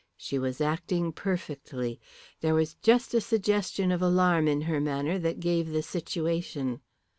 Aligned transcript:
She 0.17 0.39
was 0.39 0.59
acting 0.61 1.11
perfectly. 1.13 1.99
There 2.39 2.55
was 2.55 2.73
just 2.73 3.13
a 3.13 3.21
suggestion 3.21 3.91
of 3.91 4.01
alarm 4.01 4.47
in 4.47 4.61
her 4.61 4.79
manner 4.81 5.19
that 5.19 5.39
gave 5.39 5.69
the 5.69 5.83
situation. 5.83 6.81